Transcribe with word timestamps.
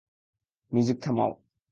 Music 0.71 0.97
থামাও। 1.01 1.31